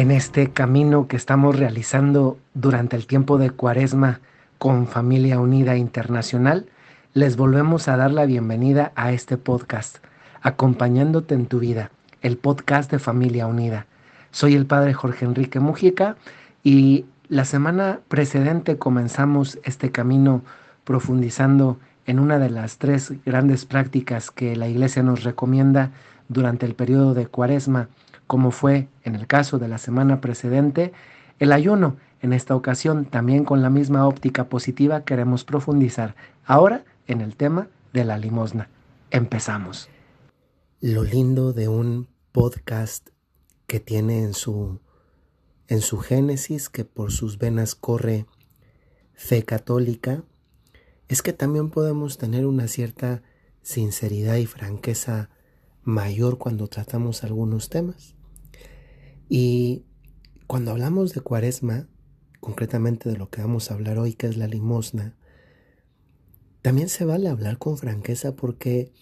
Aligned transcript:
En 0.00 0.10
este 0.10 0.50
camino 0.50 1.08
que 1.08 1.16
estamos 1.16 1.58
realizando 1.58 2.38
durante 2.54 2.96
el 2.96 3.06
tiempo 3.06 3.36
de 3.36 3.50
Cuaresma 3.50 4.20
con 4.56 4.86
Familia 4.86 5.38
Unida 5.38 5.76
Internacional, 5.76 6.64
les 7.12 7.36
volvemos 7.36 7.86
a 7.86 7.98
dar 7.98 8.10
la 8.10 8.24
bienvenida 8.24 8.92
a 8.94 9.12
este 9.12 9.36
podcast, 9.36 9.98
Acompañándote 10.40 11.34
en 11.34 11.44
tu 11.44 11.58
vida, 11.58 11.90
el 12.22 12.38
podcast 12.38 12.90
de 12.90 12.98
Familia 12.98 13.46
Unida. 13.46 13.84
Soy 14.30 14.54
el 14.54 14.64
padre 14.64 14.94
Jorge 14.94 15.26
Enrique 15.26 15.60
Mujica 15.60 16.16
y 16.64 17.04
la 17.28 17.44
semana 17.44 18.00
precedente 18.08 18.78
comenzamos 18.78 19.58
este 19.64 19.90
camino 19.90 20.40
profundizando 20.84 21.78
en 22.06 22.20
una 22.20 22.38
de 22.38 22.48
las 22.48 22.78
tres 22.78 23.12
grandes 23.26 23.66
prácticas 23.66 24.30
que 24.30 24.56
la 24.56 24.66
Iglesia 24.66 25.02
nos 25.02 25.24
recomienda 25.24 25.90
durante 26.30 26.64
el 26.64 26.74
periodo 26.74 27.12
de 27.12 27.26
Cuaresma, 27.26 27.90
como 28.30 28.52
fue 28.52 28.86
en 29.02 29.16
el 29.16 29.26
caso 29.26 29.58
de 29.58 29.66
la 29.66 29.78
semana 29.78 30.20
precedente, 30.20 30.92
el 31.40 31.50
ayuno. 31.50 31.96
En 32.22 32.32
esta 32.32 32.54
ocasión, 32.54 33.04
también 33.04 33.44
con 33.44 33.60
la 33.60 33.70
misma 33.70 34.06
óptica 34.06 34.48
positiva, 34.48 35.04
queremos 35.04 35.42
profundizar 35.42 36.14
ahora 36.44 36.84
en 37.08 37.22
el 37.22 37.34
tema 37.34 37.66
de 37.92 38.04
la 38.04 38.18
limosna. 38.18 38.68
Empezamos. 39.10 39.88
Lo 40.80 41.02
lindo 41.02 41.52
de 41.52 41.66
un 41.66 42.06
podcast 42.30 43.08
que 43.66 43.80
tiene 43.80 44.22
en 44.22 44.32
su, 44.32 44.78
en 45.66 45.80
su 45.80 45.98
génesis, 45.98 46.68
que 46.68 46.84
por 46.84 47.10
sus 47.10 47.36
venas 47.36 47.74
corre 47.74 48.26
fe 49.12 49.42
católica, 49.44 50.22
es 51.08 51.22
que 51.22 51.32
también 51.32 51.68
podemos 51.68 52.16
tener 52.16 52.46
una 52.46 52.68
cierta 52.68 53.24
sinceridad 53.62 54.36
y 54.36 54.46
franqueza 54.46 55.30
mayor 55.82 56.38
cuando 56.38 56.68
tratamos 56.68 57.24
algunos 57.24 57.70
temas. 57.70 58.19
Y 59.32 59.84
cuando 60.48 60.72
hablamos 60.72 61.14
de 61.14 61.20
cuaresma, 61.20 61.86
concretamente 62.40 63.08
de 63.08 63.16
lo 63.16 63.30
que 63.30 63.40
vamos 63.40 63.70
a 63.70 63.74
hablar 63.74 63.96
hoy, 64.00 64.14
que 64.14 64.26
es 64.26 64.36
la 64.36 64.48
limosna, 64.48 65.16
también 66.62 66.88
se 66.88 67.04
vale 67.04 67.28
hablar 67.28 67.58
con 67.58 67.78
franqueza 67.78 68.34
porque 68.34 68.92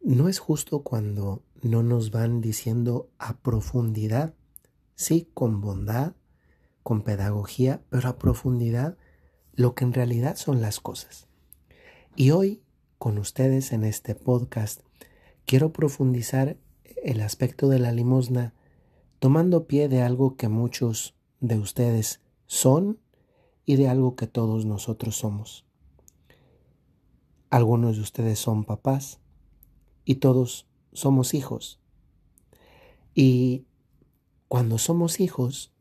no 0.00 0.30
es 0.30 0.38
justo 0.38 0.82
cuando 0.82 1.44
no 1.60 1.82
nos 1.82 2.12
van 2.12 2.40
diciendo 2.40 3.10
a 3.18 3.36
profundidad, 3.36 4.32
sí, 4.94 5.28
con 5.34 5.60
bondad, 5.60 6.14
con 6.82 7.02
pedagogía, 7.02 7.82
pero 7.90 8.08
a 8.08 8.16
profundidad 8.16 8.96
lo 9.52 9.74
que 9.74 9.84
en 9.84 9.92
realidad 9.92 10.36
son 10.36 10.62
las 10.62 10.80
cosas. 10.80 11.28
Y 12.16 12.30
hoy, 12.30 12.62
con 12.96 13.18
ustedes 13.18 13.72
en 13.72 13.84
este 13.84 14.14
podcast, 14.14 14.80
quiero 15.44 15.74
profundizar 15.74 16.56
el 17.02 17.20
aspecto 17.20 17.68
de 17.68 17.80
la 17.80 17.92
limosna 17.92 18.54
tomando 19.24 19.66
pie 19.66 19.88
de 19.88 20.02
algo 20.02 20.36
que 20.36 20.50
muchos 20.50 21.14
de 21.40 21.58
ustedes 21.58 22.20
son 22.44 23.00
y 23.64 23.76
de 23.76 23.88
algo 23.88 24.16
que 24.16 24.26
todos 24.26 24.66
nosotros 24.66 25.16
somos. 25.16 25.64
Algunos 27.48 27.96
de 27.96 28.02
ustedes 28.02 28.38
son 28.38 28.64
papás 28.64 29.20
y 30.04 30.16
todos 30.16 30.66
somos 30.92 31.32
hijos. 31.32 31.80
Y 33.14 33.64
cuando 34.48 34.76
somos 34.76 35.18
hijos 35.20 35.72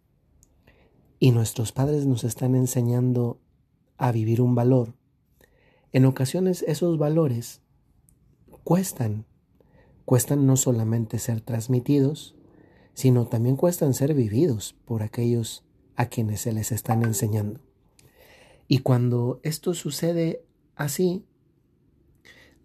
y 1.19 1.31
nuestros 1.31 1.73
padres 1.73 2.05
nos 2.05 2.23
están 2.23 2.55
enseñando 2.55 3.41
a 3.97 4.13
vivir 4.13 4.39
un 4.39 4.55
valor, 4.55 4.93
en 5.91 6.05
ocasiones 6.05 6.63
esos 6.65 6.97
valores 6.97 7.61
cuestan, 8.63 9.25
cuestan 10.05 10.45
no 10.45 10.55
solamente 10.55 11.19
ser 11.19 11.41
transmitidos, 11.41 12.37
sino 12.93 13.27
también 13.27 13.55
cuestan 13.55 13.93
ser 13.93 14.13
vividos 14.13 14.75
por 14.85 15.03
aquellos 15.03 15.63
a 15.95 16.07
quienes 16.07 16.41
se 16.41 16.53
les 16.53 16.71
están 16.71 17.03
enseñando. 17.03 17.59
Y 18.67 18.79
cuando 18.79 19.39
esto 19.43 19.73
sucede 19.73 20.43
así, 20.75 21.25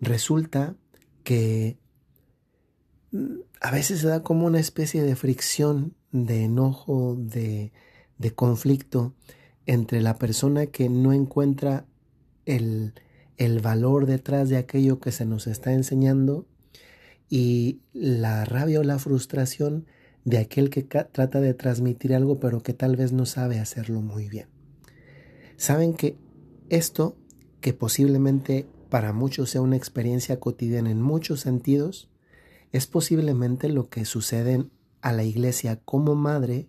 resulta 0.00 0.76
que 1.24 1.78
mm, 3.12 3.40
a 3.60 3.70
veces 3.70 4.00
se 4.00 4.08
da 4.08 4.22
como 4.22 4.46
una 4.46 4.60
especie 4.60 5.02
de 5.02 5.16
fricción, 5.16 5.94
de 6.12 6.44
enojo, 6.44 7.16
de, 7.18 7.72
de 8.18 8.34
conflicto 8.34 9.14
entre 9.66 10.00
la 10.00 10.16
persona 10.16 10.66
que 10.66 10.88
no 10.88 11.12
encuentra 11.12 11.86
el, 12.46 12.94
el 13.36 13.60
valor 13.60 14.06
detrás 14.06 14.48
de 14.48 14.56
aquello 14.56 15.00
que 15.00 15.12
se 15.12 15.26
nos 15.26 15.46
está 15.46 15.72
enseñando 15.72 16.46
y 17.28 17.80
la 17.92 18.44
rabia 18.44 18.80
o 18.80 18.84
la 18.84 18.98
frustración 18.98 19.86
de 20.28 20.36
aquel 20.36 20.68
que 20.68 20.82
trata 20.82 21.40
de 21.40 21.54
transmitir 21.54 22.14
algo 22.14 22.38
pero 22.38 22.62
que 22.62 22.74
tal 22.74 22.96
vez 22.96 23.12
no 23.12 23.24
sabe 23.24 23.60
hacerlo 23.60 24.02
muy 24.02 24.28
bien. 24.28 24.46
Saben 25.56 25.94
que 25.94 26.18
esto, 26.68 27.16
que 27.62 27.72
posiblemente 27.72 28.66
para 28.90 29.14
muchos 29.14 29.48
sea 29.50 29.62
una 29.62 29.76
experiencia 29.76 30.38
cotidiana 30.38 30.90
en 30.90 31.00
muchos 31.00 31.40
sentidos, 31.40 32.10
es 32.72 32.86
posiblemente 32.86 33.70
lo 33.70 33.88
que 33.88 34.04
sucede 34.04 34.66
a 35.00 35.12
la 35.12 35.24
iglesia 35.24 35.80
como 35.82 36.14
madre 36.14 36.68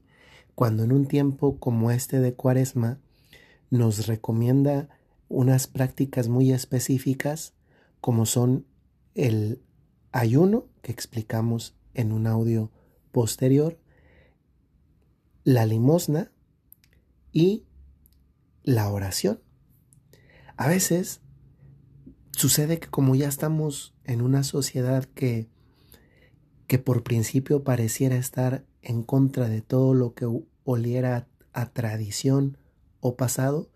cuando 0.55 0.83
en 0.83 0.93
un 0.93 1.05
tiempo 1.05 1.59
como 1.59 1.91
este 1.91 2.21
de 2.21 2.33
Cuaresma 2.33 2.99
nos 3.69 4.07
recomienda 4.07 4.87
unas 5.27 5.67
prácticas 5.67 6.29
muy 6.29 6.53
específicas 6.53 7.53
como 7.99 8.25
son 8.25 8.65
el 9.15 9.61
ayuno 10.13 10.65
que 10.81 10.93
explicamos 10.93 11.75
en 11.93 12.13
un 12.13 12.25
audio 12.25 12.71
posterior, 13.11 13.79
la 15.43 15.65
limosna 15.65 16.31
y 17.31 17.65
la 18.63 18.89
oración. 18.89 19.41
A 20.57 20.67
veces 20.67 21.21
sucede 22.31 22.79
que 22.79 22.87
como 22.87 23.15
ya 23.15 23.27
estamos 23.27 23.95
en 24.03 24.21
una 24.21 24.43
sociedad 24.43 25.05
que, 25.05 25.49
que 26.67 26.79
por 26.79 27.03
principio 27.03 27.63
pareciera 27.63 28.15
estar 28.15 28.65
en 28.81 29.03
contra 29.03 29.49
de 29.49 29.61
todo 29.61 29.93
lo 29.93 30.13
que 30.13 30.27
oliera 30.63 31.27
a 31.53 31.71
tradición 31.71 32.57
o 32.99 33.15
pasado, 33.15 33.69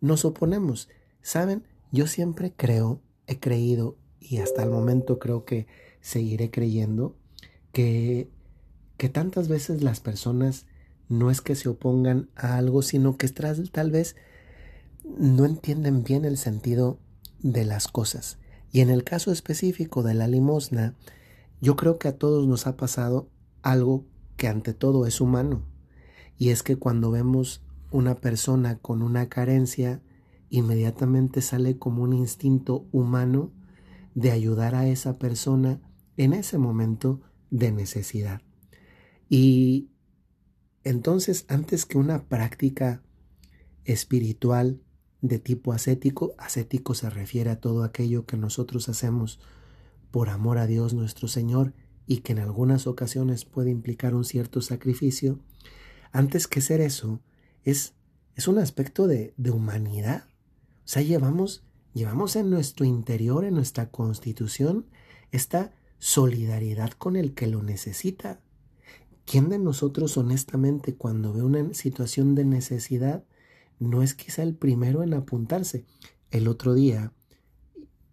nos 0.00 0.24
oponemos. 0.24 0.88
Saben, 1.22 1.66
yo 1.90 2.06
siempre 2.06 2.52
creo, 2.54 3.00
he 3.26 3.40
creído 3.40 3.96
y 4.20 4.38
hasta 4.38 4.62
el 4.62 4.70
momento 4.70 5.18
creo 5.18 5.44
que 5.44 5.66
seguiré 6.00 6.50
creyendo 6.50 7.16
que, 7.72 8.30
que 8.96 9.08
tantas 9.08 9.48
veces 9.48 9.82
las 9.82 10.00
personas 10.00 10.66
no 11.08 11.30
es 11.30 11.40
que 11.40 11.54
se 11.54 11.68
opongan 11.68 12.30
a 12.34 12.56
algo, 12.56 12.82
sino 12.82 13.16
que 13.16 13.28
tal 13.28 13.90
vez 13.90 14.16
no 15.18 15.44
entienden 15.44 16.04
bien 16.04 16.24
el 16.24 16.38
sentido 16.38 16.98
de 17.40 17.64
las 17.64 17.88
cosas. 17.88 18.38
Y 18.72 18.80
en 18.80 18.90
el 18.90 19.04
caso 19.04 19.30
específico 19.30 20.02
de 20.02 20.14
la 20.14 20.26
limosna, 20.26 20.94
yo 21.60 21.76
creo 21.76 21.98
que 21.98 22.08
a 22.08 22.16
todos 22.16 22.46
nos 22.46 22.66
ha 22.66 22.76
pasado 22.76 23.28
algo 23.62 24.04
que 24.36 24.48
ante 24.48 24.74
todo 24.74 25.06
es 25.06 25.20
humano. 25.20 25.64
Y 26.38 26.48
es 26.50 26.62
que 26.62 26.76
cuando 26.76 27.10
vemos 27.10 27.62
una 27.90 28.16
persona 28.16 28.78
con 28.78 29.02
una 29.02 29.28
carencia, 29.28 30.02
inmediatamente 30.50 31.40
sale 31.40 31.78
como 31.78 32.02
un 32.02 32.12
instinto 32.12 32.86
humano 32.90 33.52
de 34.14 34.32
ayudar 34.32 34.74
a 34.74 34.88
esa 34.88 35.18
persona 35.18 35.80
en 36.16 36.32
ese 36.32 36.58
momento 36.58 37.20
de 37.50 37.72
necesidad. 37.72 38.40
Y 39.36 39.90
entonces, 40.84 41.44
antes 41.48 41.86
que 41.86 41.98
una 41.98 42.28
práctica 42.28 43.02
espiritual 43.84 44.80
de 45.22 45.40
tipo 45.40 45.72
ascético, 45.72 46.36
ascético 46.38 46.94
se 46.94 47.10
refiere 47.10 47.50
a 47.50 47.58
todo 47.58 47.82
aquello 47.82 48.26
que 48.26 48.36
nosotros 48.36 48.88
hacemos 48.88 49.40
por 50.12 50.28
amor 50.28 50.58
a 50.58 50.68
Dios 50.68 50.94
nuestro 50.94 51.26
Señor 51.26 51.74
y 52.06 52.18
que 52.18 52.30
en 52.30 52.38
algunas 52.38 52.86
ocasiones 52.86 53.44
puede 53.44 53.70
implicar 53.72 54.14
un 54.14 54.24
cierto 54.24 54.60
sacrificio, 54.60 55.40
antes 56.12 56.46
que 56.46 56.60
ser 56.60 56.80
eso, 56.80 57.20
es, 57.64 57.94
es 58.36 58.46
un 58.46 58.60
aspecto 58.60 59.08
de, 59.08 59.34
de 59.36 59.50
humanidad. 59.50 60.28
O 60.28 60.82
sea, 60.84 61.02
llevamos, 61.02 61.64
llevamos 61.92 62.36
en 62.36 62.50
nuestro 62.50 62.86
interior, 62.86 63.44
en 63.44 63.54
nuestra 63.54 63.90
constitución, 63.90 64.86
esta 65.32 65.72
solidaridad 65.98 66.92
con 66.92 67.16
el 67.16 67.34
que 67.34 67.48
lo 67.48 67.64
necesita. 67.64 68.43
¿Quién 69.24 69.48
de 69.48 69.58
nosotros 69.58 70.16
honestamente 70.16 70.94
cuando 70.94 71.32
ve 71.32 71.42
una 71.42 71.72
situación 71.74 72.34
de 72.34 72.44
necesidad 72.44 73.24
no 73.78 74.02
es 74.02 74.14
quizá 74.14 74.42
el 74.42 74.54
primero 74.54 75.02
en 75.02 75.14
apuntarse. 75.14 75.84
El 76.30 76.48
otro 76.48 76.74
día 76.74 77.12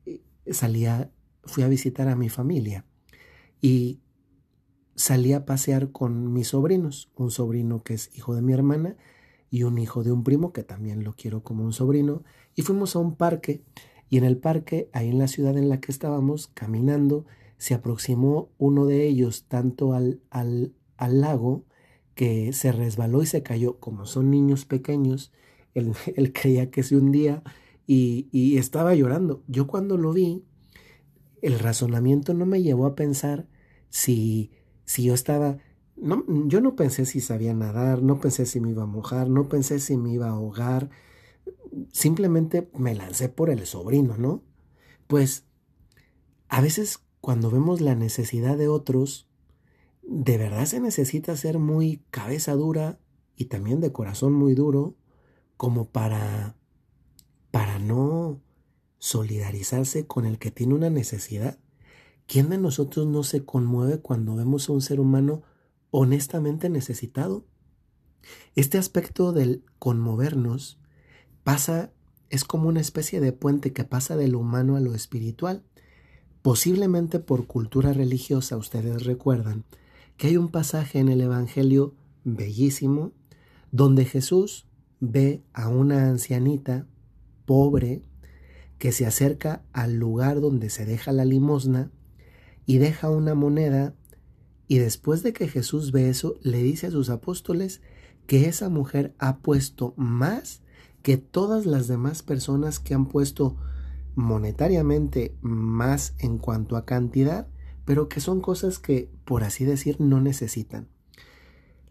eh, 0.06 0.22
salía, 0.52 1.12
fui 1.44 1.64
a 1.64 1.68
visitar 1.68 2.08
a 2.08 2.16
mi 2.16 2.30
familia 2.30 2.86
y 3.62 4.00
salí 4.96 5.34
a 5.34 5.46
pasear 5.46 5.92
con 5.92 6.34
mis 6.34 6.50
sobrinos, 6.50 7.12
un 7.16 7.32
sobrino 7.32 7.84
que 7.84 7.94
es 7.94 8.16
hijo 8.16 8.36
de 8.36 8.42
mi 8.42 8.54
hermana 8.54 8.98
y 9.50 9.64
un 9.64 9.78
hijo 9.78 10.04
de 10.04 10.12
un 10.12 10.24
primo 10.24 10.54
que 10.54 10.64
también 10.64 11.04
lo 11.04 11.14
quiero 11.14 11.44
como 11.44 11.64
un 11.64 11.74
sobrino, 11.74 12.24
y 12.56 12.62
fuimos 12.62 12.96
a 12.96 13.00
un 13.00 13.16
parque 13.16 13.64
y 14.10 14.18
en 14.18 14.24
el 14.24 14.38
parque, 14.38 14.90
ahí 14.94 15.10
en 15.10 15.20
la 15.20 15.28
ciudad 15.28 15.58
en 15.58 15.70
la 15.70 15.80
que 15.80 15.92
estábamos, 15.92 16.48
caminando, 16.48 17.26
se 17.58 17.74
aproximó 17.74 18.50
uno 18.58 18.86
de 18.86 19.08
ellos 19.08 19.46
tanto 19.48 19.94
al, 19.94 20.22
al, 20.30 20.74
al 21.02 21.22
lago 21.22 21.66
que 22.14 22.54
se 22.54 22.72
resbaló 22.72 23.24
y 23.24 23.26
se 23.26 23.42
cayó. 23.42 23.80
Como 23.80 24.06
son 24.06 24.30
niños 24.30 24.66
pequeños, 24.66 25.34
él, 25.74 25.94
él 26.16 26.32
creía 26.32 26.70
que 26.70 26.84
se 26.84 26.96
hundía 26.96 27.44
y, 27.88 28.30
y 28.32 28.58
estaba 28.58 28.94
llorando. 28.94 29.44
Yo 29.48 29.66
cuando 29.66 29.98
lo 29.98 30.14
vi, 30.14 30.46
el 31.42 31.58
razonamiento 31.58 32.36
no 32.36 32.46
me 32.46 32.62
llevó 32.62 32.86
a 32.86 32.96
pensar 32.96 33.48
si, 33.90 34.52
si 34.86 35.04
yo 35.04 35.14
estaba... 35.14 35.58
No, 35.98 36.24
yo 36.48 36.62
no 36.62 36.76
pensé 36.76 37.06
si 37.06 37.20
sabía 37.20 37.54
nadar, 37.54 38.02
no 38.04 38.20
pensé 38.20 38.46
si 38.46 38.60
me 38.60 38.70
iba 38.70 38.84
a 38.84 38.88
mojar, 38.88 39.30
no 39.30 39.50
pensé 39.50 39.80
si 39.80 39.98
me 39.98 40.14
iba 40.14 40.28
a 40.28 40.32
ahogar, 40.32 40.90
simplemente 41.92 42.70
me 42.78 42.96
lancé 42.96 43.30
por 43.30 43.50
el 43.50 43.66
sobrino, 43.66 44.18
¿no? 44.18 44.44
Pues 45.08 45.46
a 46.48 46.62
veces 46.62 47.00
cuando 47.22 47.52
vemos 47.52 47.82
la 47.82 47.94
necesidad 47.96 48.58
de 48.58 48.68
otros, 48.68 49.31
de 50.14 50.38
verdad 50.38 50.66
se 50.66 50.82
necesita 50.82 51.38
ser 51.38 51.58
muy 51.58 52.04
cabeza 52.12 52.54
dura 52.54 53.00
y 53.38 53.46
también 53.46 53.80
de 53.80 53.94
corazón 53.94 54.34
muy 54.34 54.56
duro 54.56 54.98
como 55.56 55.86
para 55.86 56.58
para 57.50 57.80
no 57.80 58.42
solidarizarse 59.00 60.08
con 60.08 60.26
el 60.26 60.38
que 60.38 60.52
tiene 60.52 60.74
una 60.74 60.90
necesidad. 60.90 61.60
¿Quién 62.28 62.50
de 62.50 62.58
nosotros 62.58 63.08
no 63.08 63.24
se 63.24 63.46
conmueve 63.46 64.00
cuando 64.00 64.36
vemos 64.36 64.68
a 64.68 64.74
un 64.74 64.82
ser 64.82 65.00
humano 65.00 65.44
honestamente 65.92 66.70
necesitado? 66.70 67.46
Este 68.56 68.78
aspecto 68.78 69.32
del 69.32 69.64
conmovernos 69.80 70.78
pasa, 71.44 71.94
es 72.30 72.44
como 72.44 72.68
una 72.68 72.82
especie 72.82 73.22
de 73.22 73.32
puente 73.32 73.72
que 73.72 73.86
pasa 73.86 74.18
de 74.18 74.28
lo 74.28 74.40
humano 74.40 74.76
a 74.76 74.82
lo 74.82 74.94
espiritual. 74.94 75.64
Posiblemente 76.42 77.20
por 77.20 77.48
cultura 77.48 77.94
religiosa 77.94 78.58
ustedes 78.58 79.06
recuerdan 79.06 79.64
que 80.22 80.28
hay 80.28 80.38
un 80.38 80.50
pasaje 80.50 81.00
en 81.00 81.10
el 81.10 81.20
Evangelio 81.20 81.96
bellísimo 82.24 83.12
donde 83.72 84.06
Jesús 84.06 84.68
ve 85.00 85.42
a 85.52 85.68
una 85.68 86.10
ancianita 86.10 86.86
pobre 87.48 88.04
que 88.78 88.92
se 88.92 89.08
acerca 89.08 89.64
al 89.74 89.96
lugar 89.96 90.40
donde 90.40 90.70
se 90.70 90.86
deja 90.86 91.12
la 91.12 91.26
limosna 91.26 91.90
y 92.68 92.78
deja 92.78 93.10
una 93.10 93.34
moneda 93.34 93.96
y 94.68 94.78
después 94.78 95.24
de 95.24 95.34
que 95.34 95.48
Jesús 95.48 95.92
ve 95.92 96.10
eso 96.10 96.36
le 96.44 96.62
dice 96.62 96.86
a 96.86 96.92
sus 96.92 97.10
apóstoles 97.10 97.82
que 98.28 98.46
esa 98.46 98.70
mujer 98.70 99.16
ha 99.18 99.38
puesto 99.40 99.96
más 99.98 100.62
que 101.02 101.18
todas 101.18 101.66
las 101.66 101.88
demás 101.88 102.22
personas 102.22 102.78
que 102.78 102.94
han 102.94 103.08
puesto 103.08 103.58
monetariamente 104.14 105.36
más 105.42 106.14
en 106.20 106.38
cuanto 106.38 106.78
a 106.78 106.86
cantidad, 106.86 107.48
pero 107.86 108.10
que 108.10 108.20
son 108.20 108.42
cosas 108.42 108.80
que, 108.80 109.10
por 109.26 109.44
así 109.44 109.66
decir, 109.66 110.00
no 110.00 110.22
necesitan. 110.22 110.88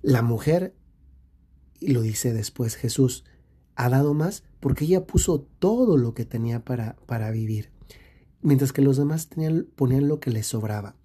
La 0.02 0.22
mujer, 0.22 0.74
y 1.78 1.92
lo 1.92 2.02
dice 2.02 2.32
después 2.32 2.76
Jesús, 2.76 3.24
ha 3.74 3.88
dado 3.88 4.14
más 4.14 4.44
porque 4.60 4.84
ella 4.84 5.06
puso 5.06 5.40
todo 5.58 5.96
lo 5.96 6.14
que 6.14 6.24
tenía 6.24 6.64
para, 6.64 6.96
para 7.06 7.30
vivir, 7.30 7.70
mientras 8.42 8.72
que 8.72 8.82
los 8.82 8.96
demás 8.96 9.28
tenían, 9.28 9.66
ponían 9.74 10.08
lo 10.08 10.20
que 10.20 10.30
les 10.30 10.46
sobraba. 10.46 10.96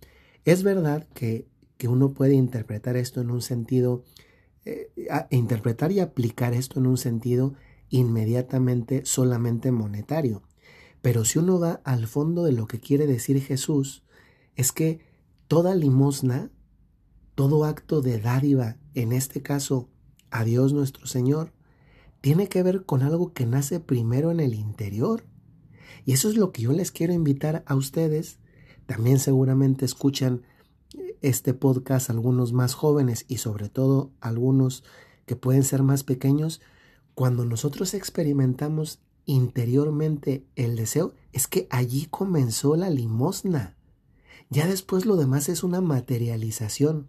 Es 0.43 0.63
verdad 0.63 1.07
que, 1.13 1.47
que 1.77 1.87
uno 1.87 2.13
puede 2.13 2.35
interpretar 2.35 2.97
esto 2.97 3.21
en 3.21 3.31
un 3.31 3.41
sentido, 3.41 4.03
eh, 4.65 4.91
interpretar 5.29 5.91
y 5.91 5.99
aplicar 5.99 6.53
esto 6.53 6.79
en 6.79 6.87
un 6.87 6.97
sentido 6.97 7.55
inmediatamente 7.89 9.05
solamente 9.05 9.71
monetario. 9.71 10.43
Pero 11.01 11.23
si 11.23 11.39
uno 11.39 11.59
va 11.59 11.81
al 11.83 12.07
fondo 12.07 12.43
de 12.43 12.51
lo 12.51 12.67
que 12.67 12.79
quiere 12.79 13.07
decir 13.07 13.41
Jesús, 13.41 14.03
es 14.55 14.71
que 14.71 14.99
toda 15.47 15.75
limosna, 15.75 16.51
todo 17.35 17.65
acto 17.65 18.01
de 18.01 18.19
dádiva, 18.19 18.77
en 18.93 19.11
este 19.11 19.41
caso 19.41 19.89
a 20.31 20.43
Dios 20.43 20.73
nuestro 20.73 21.07
Señor, 21.07 21.53
tiene 22.21 22.47
que 22.47 22.63
ver 22.63 22.85
con 22.85 23.03
algo 23.03 23.33
que 23.33 23.45
nace 23.45 23.79
primero 23.79 24.31
en 24.31 24.39
el 24.39 24.53
interior. 24.53 25.25
Y 26.05 26.13
eso 26.13 26.29
es 26.29 26.37
lo 26.37 26.51
que 26.51 26.63
yo 26.63 26.71
les 26.71 26.91
quiero 26.91 27.13
invitar 27.13 27.63
a 27.67 27.75
ustedes. 27.75 28.39
También 28.85 29.19
seguramente 29.19 29.85
escuchan 29.85 30.41
este 31.21 31.53
podcast 31.53 32.09
algunos 32.09 32.53
más 32.53 32.73
jóvenes 32.73 33.25
y 33.27 33.37
sobre 33.37 33.69
todo 33.69 34.11
algunos 34.21 34.83
que 35.25 35.35
pueden 35.35 35.63
ser 35.63 35.83
más 35.83 36.03
pequeños 36.03 36.61
cuando 37.15 37.45
nosotros 37.45 37.93
experimentamos 37.93 38.99
interiormente 39.25 40.45
el 40.55 40.75
deseo, 40.75 41.13
es 41.31 41.47
que 41.47 41.67
allí 41.71 42.07
comenzó 42.07 42.75
la 42.75 42.89
limosna. 42.89 43.75
Ya 44.49 44.67
después 44.67 45.05
lo 45.05 45.15
demás 45.15 45.49
es 45.49 45.63
una 45.63 45.81
materialización. 45.81 47.07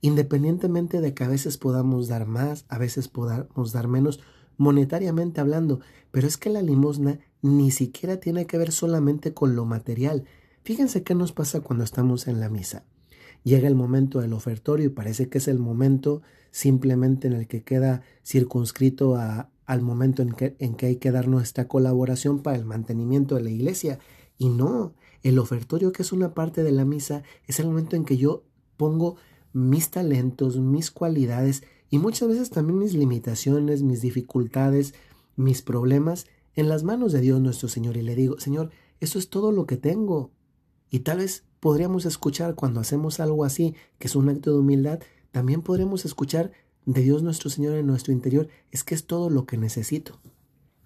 Independientemente 0.00 1.00
de 1.00 1.14
que 1.14 1.24
a 1.24 1.28
veces 1.28 1.56
podamos 1.56 2.08
dar 2.08 2.26
más, 2.26 2.64
a 2.68 2.78
veces 2.78 3.08
podamos 3.08 3.72
dar 3.72 3.88
menos, 3.88 4.20
monetariamente 4.58 5.40
hablando, 5.40 5.80
pero 6.10 6.26
es 6.26 6.36
que 6.36 6.50
la 6.50 6.62
limosna 6.62 7.18
ni 7.42 7.70
siquiera 7.70 8.20
tiene 8.20 8.46
que 8.46 8.58
ver 8.58 8.72
solamente 8.72 9.34
con 9.34 9.56
lo 9.56 9.64
material. 9.64 10.24
Fíjense 10.64 11.02
qué 11.02 11.14
nos 11.14 11.32
pasa 11.32 11.60
cuando 11.60 11.84
estamos 11.84 12.26
en 12.26 12.40
la 12.40 12.48
misa. 12.48 12.84
Llega 13.44 13.68
el 13.68 13.74
momento 13.74 14.20
del 14.20 14.32
ofertorio 14.32 14.86
y 14.86 14.90
parece 14.90 15.28
que 15.28 15.38
es 15.38 15.48
el 15.48 15.58
momento 15.58 16.22
simplemente 16.50 17.28
en 17.28 17.34
el 17.34 17.46
que 17.46 17.62
queda 17.62 18.02
circunscrito 18.24 19.14
a, 19.14 19.50
al 19.66 19.82
momento 19.82 20.22
en 20.22 20.32
que, 20.32 20.56
en 20.58 20.74
que 20.74 20.86
hay 20.86 20.96
que 20.96 21.12
dar 21.12 21.28
nuestra 21.28 21.68
colaboración 21.68 22.42
para 22.42 22.56
el 22.56 22.64
mantenimiento 22.64 23.36
de 23.36 23.42
la 23.42 23.50
iglesia. 23.50 23.98
Y 24.38 24.48
no, 24.48 24.94
el 25.28 25.40
ofertorio 25.40 25.90
que 25.90 26.02
es 26.02 26.12
una 26.12 26.34
parte 26.34 26.62
de 26.62 26.70
la 26.70 26.84
misa 26.84 27.24
es 27.48 27.58
el 27.58 27.66
momento 27.66 27.96
en 27.96 28.04
que 28.04 28.16
yo 28.16 28.44
pongo 28.76 29.16
mis 29.52 29.90
talentos, 29.90 30.58
mis 30.58 30.92
cualidades 30.92 31.64
y 31.90 31.98
muchas 31.98 32.28
veces 32.28 32.50
también 32.50 32.78
mis 32.78 32.94
limitaciones, 32.94 33.82
mis 33.82 34.02
dificultades, 34.02 34.94
mis 35.34 35.62
problemas 35.62 36.26
en 36.54 36.68
las 36.68 36.84
manos 36.84 37.10
de 37.12 37.20
Dios 37.22 37.40
nuestro 37.40 37.68
Señor 37.68 37.96
y 37.96 38.02
le 38.02 38.14
digo, 38.14 38.38
Señor, 38.38 38.70
eso 39.00 39.18
es 39.18 39.28
todo 39.28 39.50
lo 39.50 39.66
que 39.66 39.76
tengo. 39.76 40.30
Y 40.90 41.00
tal 41.00 41.18
vez 41.18 41.44
podríamos 41.58 42.06
escuchar 42.06 42.54
cuando 42.54 42.78
hacemos 42.78 43.18
algo 43.18 43.44
así, 43.44 43.74
que 43.98 44.06
es 44.06 44.14
un 44.14 44.28
acto 44.28 44.52
de 44.52 44.60
humildad, 44.60 45.00
también 45.32 45.60
podremos 45.60 46.04
escuchar 46.04 46.52
de 46.84 47.00
Dios 47.00 47.24
nuestro 47.24 47.50
Señor 47.50 47.74
en 47.74 47.86
nuestro 47.86 48.12
interior, 48.12 48.46
es 48.70 48.84
que 48.84 48.94
es 48.94 49.06
todo 49.06 49.28
lo 49.28 49.44
que 49.44 49.58
necesito. 49.58 50.20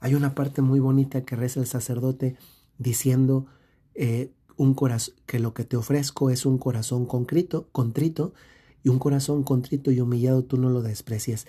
Hay 0.00 0.14
una 0.14 0.34
parte 0.34 0.62
muy 0.62 0.80
bonita 0.80 1.26
que 1.26 1.36
reza 1.36 1.60
el 1.60 1.66
sacerdote 1.66 2.36
diciendo 2.78 3.46
eh, 3.94 4.32
un 4.56 4.74
corazón, 4.74 5.14
que 5.26 5.38
lo 5.38 5.54
que 5.54 5.64
te 5.64 5.76
ofrezco 5.76 6.30
es 6.30 6.46
un 6.46 6.58
corazón 6.58 7.06
contrito, 7.06 7.68
contrito, 7.72 8.34
y 8.82 8.88
un 8.88 8.98
corazón 8.98 9.42
contrito 9.42 9.90
y 9.90 10.00
humillado 10.00 10.44
tú 10.44 10.56
no 10.56 10.70
lo 10.70 10.82
desprecias. 10.82 11.46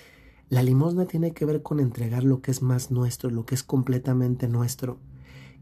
La 0.50 0.64
limosna 0.64 1.06
tiene 1.06 1.32
que 1.32 1.46
ver 1.46 1.62
con 1.62 1.80
entregar 1.80 2.24
lo 2.24 2.42
que 2.42 2.52
es 2.52 2.62
más 2.62 2.92
nuestro, 2.92 3.30
lo 3.30 3.46
que 3.46 3.56
es 3.56 3.64
completamente 3.64 4.48
nuestro. 4.48 5.00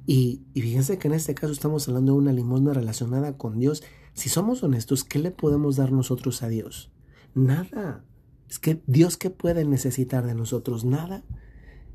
Y, 0.08 0.42
fíjense 0.56 0.98
que 0.98 1.08
en 1.08 1.14
este 1.14 1.36
caso 1.36 1.54
estamos 1.54 1.88
hablando 1.88 2.14
de 2.14 2.18
una 2.18 2.34
limosna 2.34 2.74
relacionada 2.74 3.38
con 3.38 3.60
Dios. 3.60 3.84
Si 4.14 4.30
somos 4.30 4.64
honestos, 4.64 5.04
¿qué 5.04 5.20
le 5.20 5.30
podemos 5.30 5.76
dar 5.76 5.92
nosotros 5.92 6.42
a 6.42 6.48
Dios? 6.48 6.92
Nada. 7.36 8.04
Es 8.50 8.58
que 8.58 8.82
Dios 8.88 9.18
qué 9.18 9.30
puede 9.30 9.66
necesitar 9.66 10.26
de 10.26 10.34
nosotros? 10.34 10.86
Nada. 10.86 11.24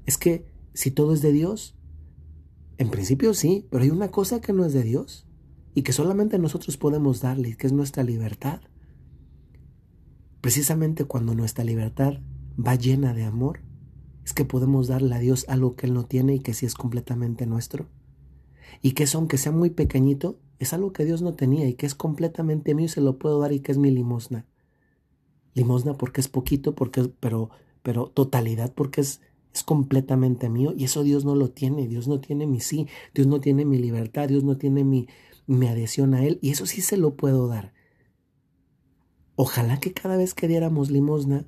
Es 0.07 0.17
que 0.17 0.47
si 0.73 0.93
todo 0.93 1.13
es 1.13 1.23
de 1.23 1.33
Dios, 1.33 1.75
en 2.79 2.91
principio 2.91 3.35
sí, 3.35 3.67
pero 3.71 3.85
hay 3.85 3.91
una 3.91 4.11
cosa 4.11 4.41
que 4.41 4.53
no 4.53 4.65
es 4.65 4.73
de 4.73 4.83
Dios 4.83 5.27
y 5.75 5.83
que 5.83 5.93
solamente 5.93 6.39
nosotros 6.39 6.77
podemos 6.77 7.21
darle, 7.21 7.57
que 7.57 7.67
es 7.67 7.73
nuestra 7.73 8.03
libertad. 8.03 8.61
Precisamente 10.41 11.05
cuando 11.05 11.35
nuestra 11.35 11.65
libertad 11.65 12.15
va 12.59 12.75
llena 12.75 13.15
de 13.15 13.25
amor, 13.25 13.61
es 14.25 14.33
que 14.33 14.45
podemos 14.45 14.89
darle 14.89 15.15
a 15.15 15.19
Dios 15.19 15.45
algo 15.49 15.77
que 15.77 15.87
Él 15.87 15.95
no 15.95 16.05
tiene 16.05 16.35
y 16.35 16.41
que 16.41 16.55
sí 16.55 16.67
es 16.67 16.75
completamente 16.75 17.47
nuestro 17.47 17.89
y 18.83 18.93
que 18.93 19.05
eso, 19.05 19.19
aunque 19.19 19.39
sea 19.39 19.53
muy 19.53 19.71
pequeñito, 19.71 20.39
es 20.59 20.73
algo 20.73 20.93
que 20.93 21.05
Dios 21.05 21.23
no 21.23 21.35
tenía 21.35 21.67
y 21.69 21.75
que 21.75 21.87
es 21.87 21.95
completamente 21.95 22.75
mío 22.75 22.87
y 22.87 22.89
se 22.89 23.01
lo 23.01 23.19
puedo 23.19 23.41
dar 23.41 23.53
y 23.53 23.61
que 23.61 23.73
es 23.73 23.79
mi 23.79 23.91
limosna. 23.91 24.47
Limosna 25.55 25.95
porque 25.95 26.21
es 26.21 26.29
poquito, 26.29 26.75
porque, 26.75 27.11
pero, 27.21 27.51
pero 27.83 28.09
totalidad 28.09 28.73
porque 28.75 29.01
es, 29.01 29.21
es 29.55 29.63
completamente 29.63 30.49
mío 30.49 30.75
y 30.77 30.85
eso 30.85 31.03
Dios 31.03 31.25
no 31.25 31.35
lo 31.35 31.51
tiene. 31.51 31.87
Dios 31.87 32.09
no 32.09 32.21
tiene 32.21 32.47
mi 32.47 32.61
sí, 32.61 32.89
Dios 33.15 33.27
no 33.27 33.41
tiene 33.41 33.65
mi 33.65 33.79
libertad, 33.79 34.29
Dios 34.29 34.45
no 34.45 34.57
tiene 34.57 34.85
mi, 34.85 35.07
mi 35.47 35.69
adhesión 35.69 36.15
a 36.15 36.25
Él 36.25 36.39
y 36.43 36.51
eso 36.51 36.67
sí 36.67 36.81
se 36.81 36.97
lo 36.97 37.15
puedo 37.15 37.47
dar. 37.47 37.73
Ojalá 39.37 39.81
que 39.81 39.93
cada 39.93 40.17
vez 40.17 40.35
que 40.35 40.49
diéramos 40.49 40.91
limosna 40.91 41.47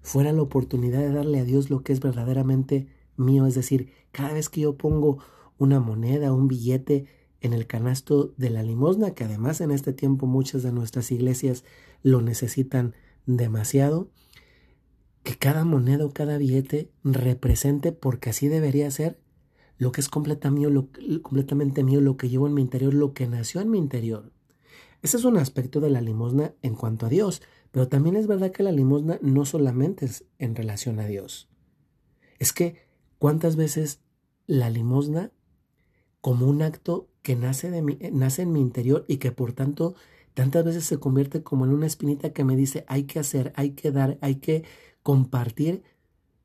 fuera 0.00 0.32
la 0.32 0.42
oportunidad 0.42 1.00
de 1.00 1.12
darle 1.12 1.40
a 1.40 1.44
Dios 1.44 1.70
lo 1.70 1.82
que 1.82 1.92
es 1.92 2.00
verdaderamente 2.00 2.88
mío. 3.16 3.46
Es 3.46 3.54
decir, 3.54 3.92
cada 4.12 4.32
vez 4.32 4.48
que 4.48 4.62
yo 4.62 4.76
pongo 4.76 5.18
una 5.58 5.80
moneda, 5.80 6.32
un 6.32 6.48
billete 6.48 7.06
en 7.40 7.52
el 7.52 7.66
canasto 7.66 8.32
de 8.36 8.50
la 8.50 8.62
limosna, 8.62 9.12
que 9.12 9.24
además 9.24 9.60
en 9.60 9.70
este 9.70 9.92
tiempo 9.92 10.26
muchas 10.26 10.62
de 10.62 10.72
nuestras 10.72 11.10
iglesias 11.12 11.64
lo 12.02 12.20
necesitan 12.20 12.94
demasiado, 13.26 14.10
que 15.24 15.36
cada 15.36 15.64
moneda 15.64 16.04
o 16.04 16.12
cada 16.12 16.38
billete 16.38 16.90
represente, 17.02 17.90
porque 17.92 18.30
así 18.30 18.46
debería 18.48 18.90
ser, 18.90 19.18
lo 19.78 19.90
que 19.90 20.00
es 20.00 20.08
completamente 20.08 21.82
mío, 21.82 22.00
lo 22.00 22.16
que 22.16 22.28
llevo 22.28 22.46
en 22.46 22.54
mi 22.54 22.60
interior, 22.60 22.94
lo 22.94 23.14
que 23.14 23.26
nació 23.26 23.60
en 23.60 23.70
mi 23.70 23.78
interior. 23.78 24.30
Ese 25.02 25.16
es 25.16 25.24
un 25.24 25.36
aspecto 25.36 25.80
de 25.80 25.90
la 25.90 26.00
limosna 26.00 26.54
en 26.62 26.74
cuanto 26.74 27.06
a 27.06 27.08
Dios, 27.08 27.42
pero 27.72 27.88
también 27.88 28.16
es 28.16 28.26
verdad 28.26 28.52
que 28.52 28.62
la 28.62 28.70
limosna 28.70 29.18
no 29.22 29.44
solamente 29.44 30.04
es 30.04 30.24
en 30.38 30.54
relación 30.54 31.00
a 31.00 31.06
Dios. 31.06 31.48
Es 32.38 32.52
que 32.52 32.76
cuántas 33.18 33.56
veces 33.56 34.00
la 34.46 34.70
limosna, 34.70 35.32
como 36.20 36.46
un 36.46 36.62
acto 36.62 37.08
que 37.22 37.34
nace, 37.34 37.70
de 37.70 37.82
mi, 37.82 37.98
nace 38.12 38.42
en 38.42 38.52
mi 38.52 38.60
interior 38.60 39.04
y 39.08 39.16
que 39.16 39.32
por 39.32 39.52
tanto 39.52 39.94
tantas 40.34 40.64
veces 40.64 40.84
se 40.84 40.98
convierte 40.98 41.42
como 41.42 41.64
en 41.64 41.72
una 41.72 41.86
espinita 41.86 42.32
que 42.32 42.44
me 42.44 42.56
dice 42.56 42.84
hay 42.88 43.04
que 43.04 43.18
hacer, 43.18 43.52
hay 43.56 43.70
que 43.70 43.90
dar, 43.90 44.18
hay 44.20 44.36
que 44.36 44.64
compartir, 45.04 45.84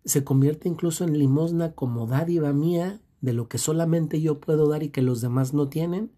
se 0.06 0.24
convierte 0.24 0.70
incluso 0.70 1.04
en 1.06 1.18
limosna 1.18 1.72
como 1.72 2.06
dádiva 2.06 2.54
mía 2.54 3.02
de 3.22 3.34
lo 3.34 3.48
que 3.48 3.58
solamente 3.58 4.22
yo 4.22 4.40
puedo 4.40 4.70
dar 4.70 4.84
y 4.84 4.90
que 4.90 5.02
los 5.02 5.22
demás 5.22 5.56
no 5.56 5.70
tienen, 5.70 6.12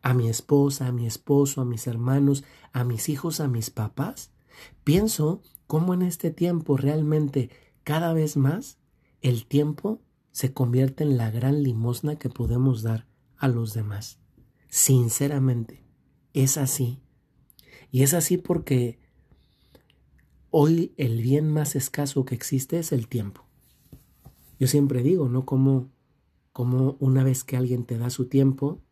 a 0.00 0.14
mi 0.14 0.28
esposa, 0.28 0.86
a 0.86 0.92
mi 0.92 1.06
esposo, 1.06 1.60
a 1.60 1.64
mis 1.66 1.86
hermanos, 1.86 2.44
a 2.72 2.84
mis 2.84 3.10
hijos, 3.10 3.40
a 3.40 3.48
mis 3.48 3.68
papás, 3.68 4.30
pienso 4.84 5.42
cómo 5.66 5.92
en 5.92 6.02
este 6.02 6.30
tiempo 6.30 6.78
realmente 6.78 7.50
cada 7.84 8.14
vez 8.14 8.36
más 8.36 8.78
el 9.20 9.44
tiempo 9.46 10.00
se 10.32 10.54
convierte 10.54 11.04
en 11.04 11.18
la 11.18 11.30
gran 11.30 11.62
limosna 11.62 12.16
que 12.16 12.30
podemos 12.30 12.82
dar 12.82 13.06
a 13.36 13.48
los 13.48 13.74
demás. 13.74 14.18
Sinceramente, 14.68 15.84
es 16.32 16.56
así. 16.56 17.00
Y 17.90 18.04
es 18.04 18.14
así 18.14 18.36
porque 18.38 19.00
hoy 20.50 20.92
el 20.96 21.22
bien 21.22 21.48
más 21.48 21.76
escaso 21.76 22.24
que 22.24 22.34
existe 22.34 22.78
es 22.78 22.92
el 22.92 23.08
tiempo. 23.08 23.44
Yo 24.58 24.66
siempre 24.66 25.02
digo, 25.02 25.28
¿no? 25.28 25.44
Como 25.46 25.90
como 26.52 26.96
una 27.00 27.24
vez 27.24 27.44
que 27.44 27.56
alguien 27.56 27.84
te 27.84 27.98
da 27.98 28.10
su 28.10 28.26
tiempo, 28.26 28.82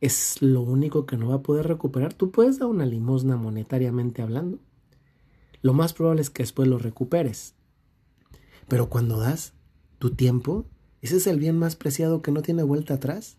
es 0.00 0.42
lo 0.42 0.60
único 0.62 1.06
que 1.06 1.16
no 1.16 1.28
va 1.28 1.36
a 1.36 1.42
poder 1.42 1.66
recuperar. 1.66 2.12
Tú 2.12 2.30
puedes 2.30 2.58
dar 2.58 2.68
una 2.68 2.86
limosna 2.86 3.36
monetariamente 3.36 4.22
hablando. 4.22 4.58
Lo 5.62 5.74
más 5.74 5.92
probable 5.92 6.22
es 6.22 6.30
que 6.30 6.42
después 6.42 6.68
lo 6.68 6.78
recuperes. 6.78 7.54
Pero 8.68 8.88
cuando 8.88 9.18
das 9.18 9.54
tu 9.98 10.10
tiempo, 10.10 10.66
ese 11.00 11.16
es 11.16 11.26
el 11.26 11.38
bien 11.38 11.58
más 11.58 11.76
preciado 11.76 12.20
que 12.20 12.32
no 12.32 12.42
tiene 12.42 12.62
vuelta 12.62 12.94
atrás. 12.94 13.38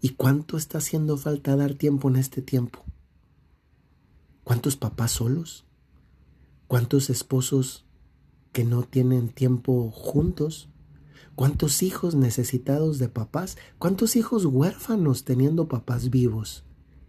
¿Y 0.00 0.10
cuánto 0.10 0.56
está 0.56 0.78
haciendo 0.78 1.16
falta 1.16 1.56
dar 1.56 1.74
tiempo 1.74 2.08
en 2.08 2.16
este 2.16 2.42
tiempo? 2.42 2.84
¿Cuántos 4.46 4.76
papás 4.76 5.10
solos? 5.10 5.64
¿Cuántos 6.68 7.10
esposos 7.10 7.84
que 8.52 8.62
no 8.62 8.84
tienen 8.84 9.28
tiempo 9.28 9.90
juntos? 9.90 10.68
¿Cuántos 11.34 11.82
hijos 11.82 12.14
necesitados 12.14 13.00
de 13.00 13.08
papás? 13.08 13.58
¿Cuántos 13.80 14.14
hijos 14.14 14.44
huérfanos 14.44 15.24
teniendo 15.24 15.66
papás 15.66 16.10
vivos? 16.10 16.62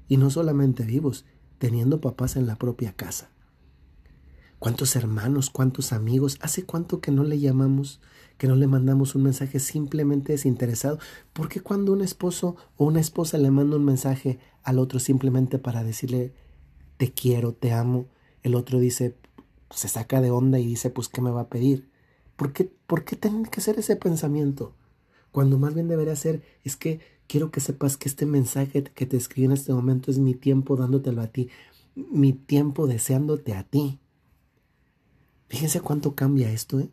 Y 0.08 0.18
no 0.18 0.32
solamente 0.32 0.84
vivos, 0.84 1.26
teniendo 1.60 2.02
papás 2.02 2.38
en 2.38 2.48
la 2.48 2.56
propia 2.56 2.94
casa. 2.94 3.30
¿Cuántos 4.58 4.96
hermanos, 4.96 5.52
cuántos 5.52 5.94
amigos? 5.94 6.40
¿Hace 6.42 6.66
cuánto 6.66 7.02
que 7.02 7.12
no 7.12 7.24
le 7.24 7.40
llamamos, 7.40 8.02
que 8.40 8.48
no 8.48 8.56
le 8.56 8.66
mandamos 8.66 9.14
un 9.14 9.22
mensaje 9.22 9.60
simplemente 9.60 10.32
desinteresado? 10.32 10.98
Porque 11.34 11.62
cuando 11.62 11.94
un 11.94 12.02
esposo 12.02 12.56
o 12.78 12.86
una 12.86 13.00
esposa 13.00 13.38
le 13.38 13.52
manda 13.52 13.76
un 13.76 13.86
mensaje 13.86 14.40
al 14.64 14.80
otro 14.80 14.98
simplemente 14.98 15.60
para 15.60 15.84
decirle 15.84 16.34
te 16.98 17.12
quiero, 17.14 17.54
te 17.54 17.72
amo, 17.72 18.08
el 18.44 18.56
otro 18.56 18.80
dice, 18.80 19.16
se 19.70 19.88
saca 19.88 20.22
de 20.22 20.32
onda 20.32 20.60
y 20.60 20.66
dice, 20.66 20.90
pues, 20.90 21.08
¿qué 21.08 21.22
me 21.22 21.32
va 21.32 21.42
a 21.42 21.50
pedir? 21.50 21.90
¿Por 22.36 22.54
qué, 22.54 22.72
¿Por 22.88 23.06
qué 23.06 23.16
tienen 23.16 23.46
que 23.46 23.60
hacer 23.60 23.80
ese 23.80 23.96
pensamiento? 23.96 24.76
Cuando 25.32 25.58
más 25.58 25.74
bien 25.74 25.88
debería 25.88 26.16
ser, 26.16 26.44
es 26.64 26.76
que 26.76 27.00
quiero 27.28 27.52
que 27.52 27.60
sepas 27.60 27.98
que 27.98 28.10
este 28.10 28.26
mensaje 28.26 28.84
que 28.84 29.06
te 29.06 29.18
escribí 29.18 29.46
en 29.46 29.52
este 29.52 29.74
momento 29.74 30.12
es 30.12 30.18
mi 30.18 30.34
tiempo 30.34 30.76
dándotelo 30.76 31.22
a 31.22 31.28
ti, 31.28 31.50
mi 31.96 32.34
tiempo 32.34 32.88
deseándote 32.88 33.54
a 33.54 33.64
ti. 33.64 34.00
Fíjense 35.50 35.82
cuánto 35.82 36.16
cambia 36.16 36.52
esto, 36.52 36.80
¿eh? 36.80 36.90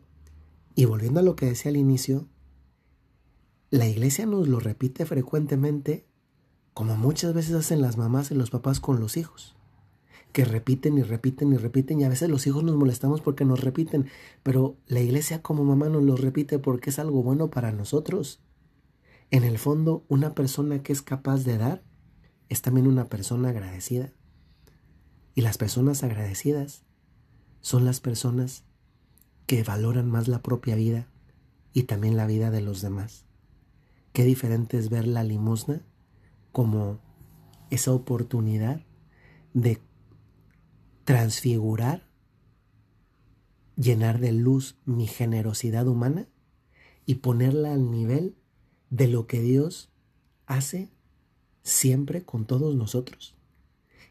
Y 0.75 0.85
volviendo 0.85 1.21
a 1.21 1.23
lo 1.23 1.35
que 1.35 1.45
decía 1.45 1.69
al 1.69 1.77
inicio, 1.77 2.27
la 3.69 3.87
iglesia 3.87 4.25
nos 4.25 4.47
lo 4.47 4.59
repite 4.59 5.05
frecuentemente, 5.05 6.05
como 6.73 6.97
muchas 6.97 7.33
veces 7.33 7.55
hacen 7.55 7.81
las 7.81 7.97
mamás 7.97 8.31
y 8.31 8.35
los 8.35 8.49
papás 8.49 8.79
con 8.79 8.99
los 8.99 9.15
hijos 9.15 9.55
que 10.35 10.43
repiten 10.43 10.97
y 10.97 11.01
repiten 11.01 11.53
y 11.53 11.55
repiten 11.55 12.01
y 12.01 12.03
a 12.03 12.09
veces 12.09 12.27
los 12.27 12.45
hijos 12.45 12.61
nos 12.61 12.75
molestamos 12.75 13.21
porque 13.21 13.45
nos 13.45 13.61
repiten, 13.61 14.07
pero 14.43 14.75
la 14.85 14.99
iglesia 14.99 15.41
como 15.41 15.63
mamá 15.63 15.87
nos 15.87 16.03
lo 16.03 16.17
repite 16.17 16.59
porque 16.59 16.89
es 16.89 16.99
algo 16.99 17.23
bueno 17.23 17.49
para 17.49 17.71
nosotros. 17.71 18.41
En 19.31 19.45
el 19.45 19.57
fondo, 19.57 20.03
una 20.09 20.35
persona 20.35 20.83
que 20.83 20.91
es 20.91 21.01
capaz 21.01 21.45
de 21.45 21.57
dar 21.57 21.83
es 22.49 22.61
también 22.61 22.85
una 22.85 23.05
persona 23.05 23.47
agradecida. 23.47 24.11
Y 25.35 25.39
las 25.39 25.57
personas 25.57 26.03
agradecidas 26.03 26.83
son 27.61 27.85
las 27.85 28.01
personas 28.01 28.65
que 29.45 29.63
valoran 29.63 30.11
más 30.11 30.27
la 30.27 30.41
propia 30.41 30.75
vida 30.75 31.07
y 31.71 31.83
también 31.83 32.17
la 32.17 32.27
vida 32.27 32.51
de 32.51 32.59
los 32.59 32.81
demás. 32.81 33.23
Qué 34.11 34.25
diferente 34.25 34.77
es 34.77 34.89
ver 34.89 35.07
la 35.07 35.23
limosna 35.23 35.81
como 36.51 36.99
esa 37.69 37.93
oportunidad 37.93 38.81
de 39.53 39.79
transfigurar, 41.05 42.03
llenar 43.77 44.19
de 44.19 44.33
luz 44.33 44.75
mi 44.85 45.07
generosidad 45.07 45.87
humana 45.87 46.27
y 47.05 47.15
ponerla 47.15 47.73
al 47.73 47.91
nivel 47.91 48.35
de 48.89 49.07
lo 49.07 49.27
que 49.27 49.41
Dios 49.41 49.91
hace 50.47 50.89
siempre 51.61 52.23
con 52.23 52.45
todos 52.45 52.75
nosotros, 52.75 53.35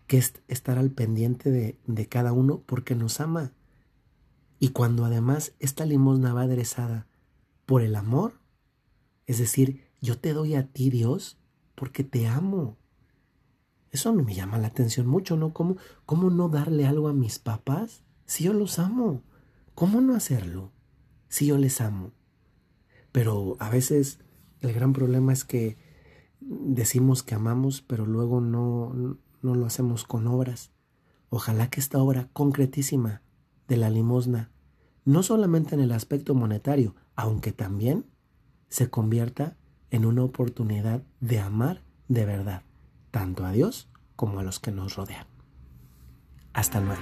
que 0.07 0.19
es 0.19 0.35
estar 0.49 0.79
al 0.79 0.91
pendiente 0.91 1.51
de, 1.51 2.09
cada 2.09 2.33
uno 2.33 2.63
porque 2.65 2.95
nos 2.95 3.21
ama. 3.21 3.53
Y 4.59 4.69
cuando 4.69 5.05
además 5.05 5.53
esta 5.59 5.85
limosna 5.85 6.33
va 6.33 6.43
aderezada 6.43 7.07
por 7.67 7.83
el 7.83 7.97
amor, 7.97 8.35
es 9.27 9.39
decir, 9.39 9.85
yo 10.01 10.19
te 10.19 10.33
doy 10.33 10.55
a 10.55 10.69
ti 10.69 10.91
Dios 10.91 11.39
porque 11.75 12.05
te 12.05 12.29
amo, 12.29 12.77
eso 13.95 14.13
me 14.13 14.35
llama 14.35 14.59
la 14.59 14.67
atención 14.67 15.07
mucho, 15.07 15.37
¿no? 15.37 15.53
¿Cómo, 15.53 15.77
¿Cómo 16.05 16.29
no 16.29 16.49
darle 16.49 16.85
algo 16.85 17.07
a 17.07 17.13
mis 17.13 17.39
papás 17.39 18.03
si 18.27 18.43
yo 18.43 18.53
los 18.53 18.81
amo? 18.81 19.23
¿Cómo 19.77 20.01
no 20.01 20.17
hacerlo 20.17 20.73
si 21.29 21.47
yo 21.47 21.59
les 21.59 21.81
amo? 21.81 22.11
Pero 23.13 23.57
a 23.61 23.71
veces 23.71 24.19
el 24.63 24.73
gran 24.73 24.93
problema 24.93 25.33
es 25.33 25.45
que 25.45 25.79
decimos 26.41 27.23
que 27.23 27.37
amamos, 27.37 27.83
pero 27.83 28.05
luego 28.05 28.41
no, 28.41 29.17
no 29.43 29.55
lo 29.55 29.65
hacemos 29.65 30.03
con 30.03 30.27
obras. 30.27 30.73
Ojalá 31.29 31.71
que 31.71 31.79
esta 31.79 32.03
obra 32.03 32.29
concretísima 32.33 33.23
de 33.69 33.77
la 33.77 33.91
limosna, 33.91 34.51
no 35.05 35.23
solamente 35.23 35.77
en 35.77 35.81
el 35.81 35.93
aspecto 35.93 36.35
monetario, 36.35 36.97
aunque 37.15 37.53
también 37.53 38.07
se 38.69 38.91
convierta 38.91 39.57
en 39.91 40.05
una 40.05 40.25
oportunidad 40.25 41.05
de 41.21 41.39
amar 41.39 41.85
de 42.09 42.25
verdad 42.27 42.65
tanto 43.15 43.47
a 43.47 43.53
Dios 43.53 43.87
como 44.17 44.41
a 44.41 44.43
los 44.43 44.59
que 44.59 44.73
nos 44.73 44.97
rodean. 44.97 45.29
Hasta 46.53 46.81
luego. 46.81 47.01